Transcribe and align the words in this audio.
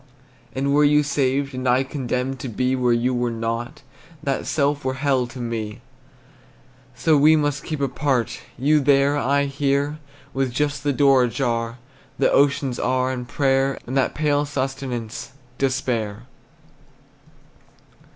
And 0.55 0.73
were 0.73 0.83
you 0.83 1.03
saved, 1.03 1.53
And 1.53 1.69
I 1.69 1.83
condemned 1.83 2.39
to 2.39 2.49
be 2.49 2.75
Where 2.75 2.91
you 2.91 3.13
were 3.13 3.29
not, 3.29 3.83
That 4.23 4.47
self 4.47 4.83
were 4.83 4.95
hell 4.95 5.27
to 5.27 5.37
me. 5.37 5.81
So 6.95 7.15
we 7.15 7.35
must 7.35 7.63
keep 7.63 7.79
apart, 7.79 8.39
You 8.57 8.79
there, 8.79 9.15
I 9.15 9.45
here, 9.45 9.99
With 10.33 10.51
just 10.51 10.83
the 10.83 10.91
door 10.91 11.25
ajar 11.25 11.77
That 12.17 12.31
oceans 12.31 12.79
are, 12.79 13.11
And 13.11 13.27
prayer, 13.27 13.77
And 13.85 13.95
that 13.95 14.15
pale 14.15 14.43
sustenance, 14.43 15.33
Despair! 15.59 16.23